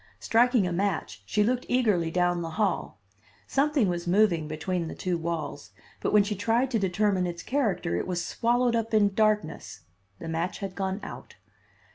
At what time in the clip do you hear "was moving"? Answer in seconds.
3.87-4.47